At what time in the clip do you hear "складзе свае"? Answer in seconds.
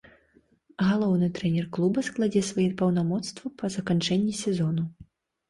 2.07-2.67